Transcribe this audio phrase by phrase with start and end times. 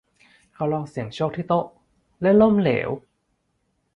[0.53, 1.65] เขาลองเสี่ยงโชคที่โต๊ะ
[2.21, 2.89] และล้มเหลว